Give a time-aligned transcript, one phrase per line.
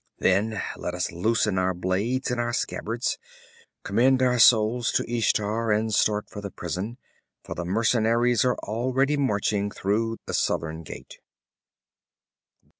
[0.17, 3.19] 'Then let us loosen our blades in our scabbards,
[3.83, 6.97] commend our souls to Ishtar, and start for the prison,
[7.43, 11.19] for the mercenaries are already marching through the southern gate.'